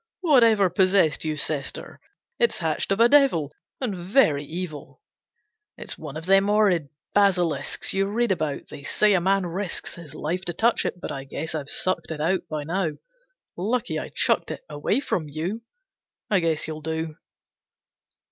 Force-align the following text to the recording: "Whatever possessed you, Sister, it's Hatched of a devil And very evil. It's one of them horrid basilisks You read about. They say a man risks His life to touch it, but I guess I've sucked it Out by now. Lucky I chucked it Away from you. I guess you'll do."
"Whatever 0.21 0.71
possessed 0.71 1.23
you, 1.25 1.37
Sister, 1.37 1.99
it's 2.39 2.57
Hatched 2.57 2.91
of 2.91 2.99
a 2.99 3.07
devil 3.07 3.53
And 3.79 3.93
very 3.95 4.43
evil. 4.43 4.99
It's 5.77 5.95
one 5.95 6.17
of 6.17 6.25
them 6.25 6.47
horrid 6.47 6.89
basilisks 7.13 7.93
You 7.93 8.07
read 8.07 8.31
about. 8.31 8.69
They 8.69 8.81
say 8.81 9.13
a 9.13 9.21
man 9.21 9.45
risks 9.45 9.93
His 9.93 10.15
life 10.15 10.43
to 10.45 10.53
touch 10.53 10.87
it, 10.87 10.99
but 10.99 11.11
I 11.11 11.25
guess 11.25 11.53
I've 11.53 11.69
sucked 11.69 12.09
it 12.09 12.19
Out 12.19 12.41
by 12.49 12.63
now. 12.63 12.93
Lucky 13.55 13.99
I 13.99 14.09
chucked 14.09 14.49
it 14.49 14.63
Away 14.67 15.01
from 15.01 15.29
you. 15.29 15.61
I 16.31 16.39
guess 16.39 16.67
you'll 16.67 16.81
do." 16.81 17.17